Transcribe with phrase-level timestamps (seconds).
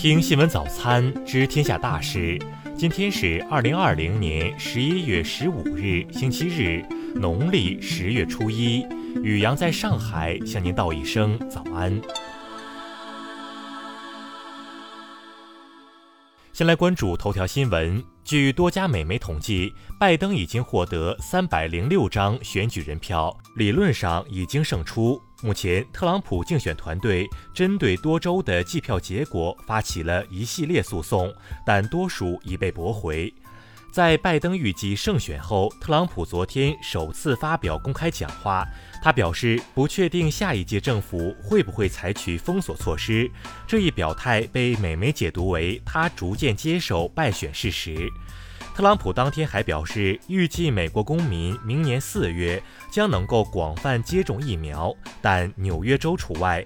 [0.00, 2.38] 听新闻早餐知天下大事。
[2.76, 6.86] 今天是二零二零年十一月十五日，星期日，
[7.16, 8.86] 农历十月初一。
[9.24, 12.00] 雨阳在上海向您道一声早安。
[16.52, 18.00] 先来关注头条新闻。
[18.22, 25.20] 据多家美媒统计，拜登已经获得三百零六张选举人票，理论上已经胜出。
[25.40, 31.32] 目前，特朗普竞选团队针对多州的计票结果发起了一系列诉讼，
[31.64, 33.32] 但多数已被驳回。
[33.92, 38.66] 在拜登预计胜选后，特朗普昨天首次发表公开讲话，
[39.00, 43.30] 他表示不确定下一届政府会不会采取封锁措施。
[43.66, 48.08] 这一表态被美媒解读为他逐渐接受败选事实。
[48.78, 56.64] 特朗普当天还表示，预计美国公民明年四月将能够广泛接种疫苗，但纽约州除外。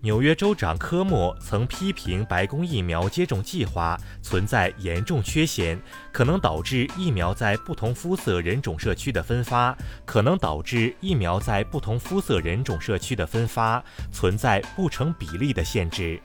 [0.00, 5.76] 纽约州长科莫曾批评白宫疫苗接种计划存在严重缺陷，
[6.12, 16.20] 可能导致疫苗在不同肤色人种社区的分发，可能导致疫苗在不同肤色人种社区的分发存在不成比例的限制。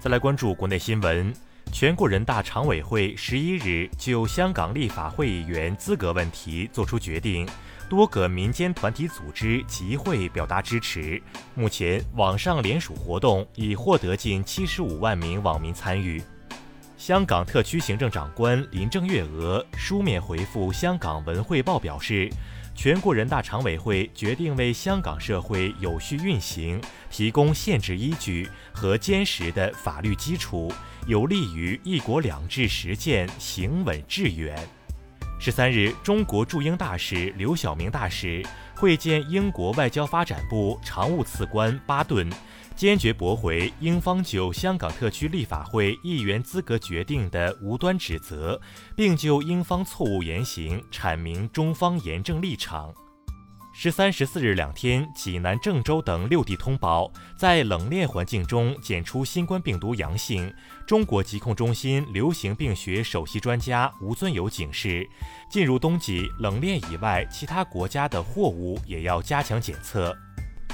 [0.00, 1.32] 再来关注国内新闻。
[1.72, 7.48] 全国人大常委会十一日就香港立法会议员资格问题作出决定，
[7.88, 11.22] 多个民间团体组织集会表达支持。
[11.54, 16.22] 目前，网上联署活动已获得近七十五万名网民参与。
[17.00, 22.30] 香港特区行政长官林郑月娥书面回复《香港文汇报》表示。
[22.74, 30.72] 全国人大常委会决定为香港社会有序运行提供宪制依据和坚实的法律基础，
[31.06, 34.56] 有利于“一国两制”实践行稳致远。
[35.38, 38.42] 十三日，中国驻英大使刘晓明大使
[38.76, 42.30] 会见英国外交发展部常务次官巴顿。
[42.80, 48.58] 坚决驳回英方就香港特区立法会议员资格决定的无端指责，
[48.96, 52.90] 并就英方错误言行阐明中方严正立场。
[53.74, 60.50] 十三、十四日两天，济南、郑州等六地通报在冷链环境中检出新冠病毒阳性。
[60.86, 65.06] 中国疾控中心流行病学首席专家吴尊友警示，
[65.50, 70.16] 进入冬季，冷链以外其他国家的货物也要加强检测。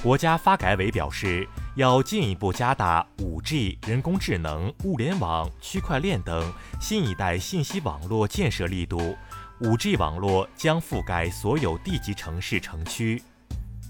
[0.06, 1.44] 国家发改委表示，
[1.74, 9.16] 要进一步加大 5G、人工智能、物联网、区块链等新一代信息网络建设力度。
[9.62, 13.20] 5G 网络将覆盖所有地级城市城区。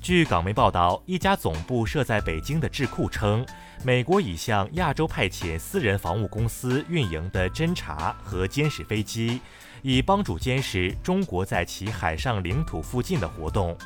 [0.00, 3.44] 据港媒报道，一家总部设在北京的智库称，
[3.84, 9.38] 美国已向亚洲派遣私人防务公司运营的侦察和监视飞机，
[9.83, 13.77] 以帮助监视中国在其海上领土附近的活动。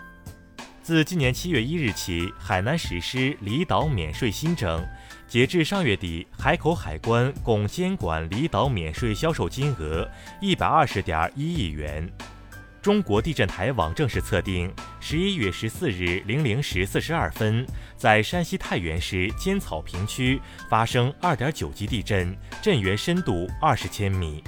[0.91, 4.85] 自今年七月一日起，海南实施离岛免税新政。
[5.29, 12.11] 截至上月底，海口海关共监管离岛免税销售金额一百二十点一亿元。
[12.83, 14.69] 中国地震台网正式测定，
[14.99, 17.65] 十一月十四日零零时四十二分，
[17.97, 24.43] 在山西太原市尖草坪区发生二点九级地震，震源深度二十千米。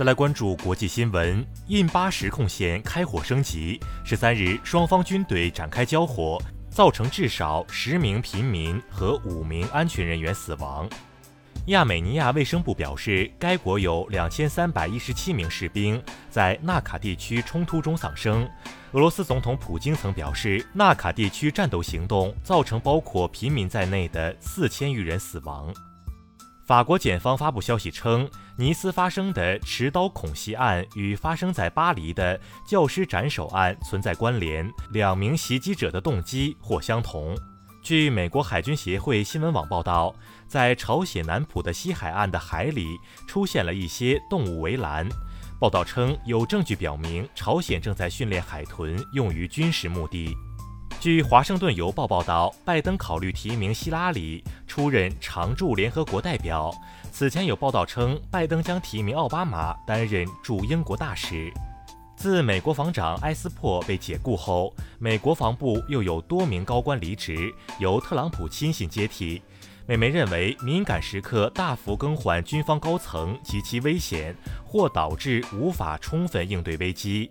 [0.00, 3.78] 再来关注国际新闻，印巴实控线开火升级。
[4.02, 6.40] 十三日，双方军队展开交火，
[6.70, 10.88] 造成至少十名平民和五名安全人员死亡。
[11.66, 18.48] 亚美尼亚卫生部表示，该国有两千三百一十七名士兵在纳卡地区冲突中丧生。
[18.92, 25.70] 俄罗斯总统普京曾表示，纳卡地区战斗行动造成包括平民在内的四千余人死亡。
[26.70, 37.36] 法国检方发布消息称，尼斯发生的持刀恐袭案与发生在巴黎的教师斩首案存在关联，两名袭击者的动机或相同。
[37.82, 40.14] 据美国海军协会新闻网报道，
[40.46, 42.86] 在朝鲜南浦的西海岸的海里
[43.26, 45.08] 出现了一些动物围栏。
[45.58, 50.36] 报道称，有证据表明朝鲜正在训练海豚用于军事目的。
[51.00, 56.70] 据《华盛顿邮报》报道，拜登考虑提名希拉里出任常驻联合国代表。
[57.10, 61.50] 此前有报道称，拜登将提名奥巴马担任驻英国大使。
[62.16, 69.40] 自美国防长埃斯珀被解雇后，美国防部又有多名高官离职，由特朗普亲信接替。
[69.86, 74.36] 美媒认为，敏感时刻大幅更换军方高层极其危险，
[74.66, 77.30] 或导致无法充分应对危机。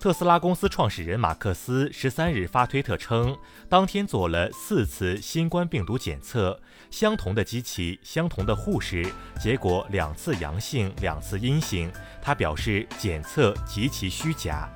[0.00, 3.36] 特斯拉公司创始人马克思十三日发推特称，
[3.68, 6.58] 当天做了四次新冠病毒检测，
[6.90, 9.06] 相同的机器、相同的护士，
[9.38, 11.92] 结果两次阳性，两次阴性。
[12.22, 14.66] 他表示检测极其虚假。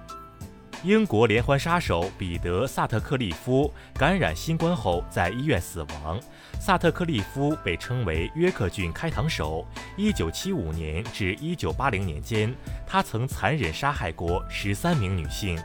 [0.85, 6.21] 英国连环杀手彼得·萨特克利夫感染新冠后在医院死亡。
[6.61, 9.67] 萨特克利夫被称为约克郡开膛手。
[9.97, 12.55] 1975年至1980年间，
[12.87, 15.59] 他曾残忍杀害过13名女性。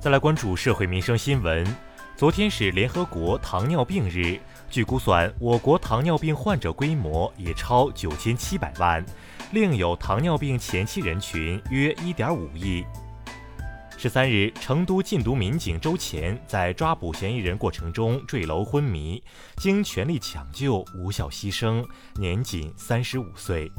[0.00, 1.64] 再来关注社会民生新闻。
[2.16, 9.04] 昨天是联合国糖尿病日，据估算，我国糖尿病患者规模也超九千七百万，
[9.52, 12.84] 另有糖尿病前期人群约一点五亿。
[14.02, 19.22] 十三日，成都禁毒民警周前在抓捕嫌疑人过程中坠楼昏迷，
[19.58, 23.70] 经全力抢救无效牺牲，年仅三十五岁。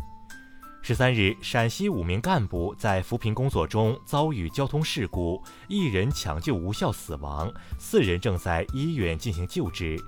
[0.83, 9.99] 十三日，陕西五名干部在扶贫工作中遭遇交通事故，一人抢救无效死亡，四人正在医院进行救治。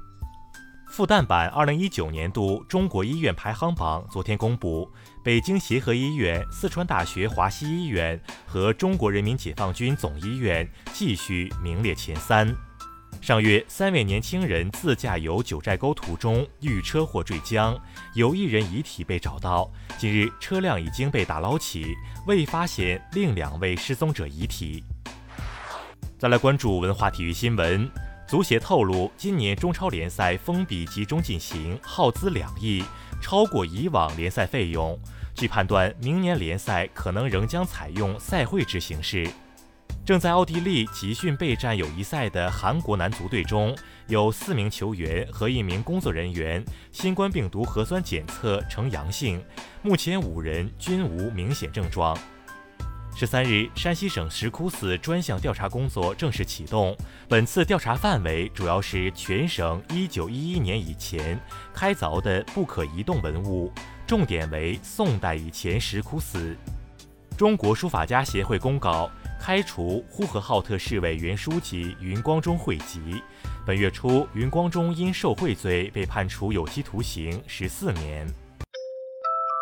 [0.94, 4.88] 复旦版二零一九年度中国医院排行榜昨天公布，
[5.24, 12.56] 北京协和医院、四川大学华西医院和中国人民解放军总医院继续名列前三。
[13.22, 17.76] 上月，三位年轻人自驾游九寨沟途中遇车祸坠江，
[18.14, 19.72] 有一人遗体被找到。
[19.98, 21.96] 近日，车辆已经被打捞起，
[22.28, 24.84] 未发现另两位失踪者遗体。
[26.20, 27.90] 再来关注文化体育新闻，
[28.34, 32.84] 足协透露，今年中超联赛封闭集中进行，耗资两亿，
[33.22, 35.00] 超过以往联赛费用。
[35.36, 39.30] 据判断，明年联赛可能仍将采用赛会制形式。
[40.04, 43.78] 正在奥地利集训备战友谊赛的韩国男足队中，
[44.08, 49.46] 有四名球员和一名工作人员新冠病毒核酸检测呈阳性，
[49.84, 52.18] 目前五人均无明显症状。
[53.16, 56.98] 十三日，山西省石窟寺专项调查工作正式启动，
[57.30, 61.40] 本次调查范围主要是全省一九一一年以前
[61.74, 63.72] 开凿的不可移动文物，
[64.08, 66.58] 重点为宋代以前石窟寺。
[67.38, 69.10] 中国书法家协会公告。
[69.40, 73.22] 开除呼和浩特市委原书记云光中会籍。
[73.66, 78.26] 本月初，云光中因受贿罪被判处有期徒刑十四年。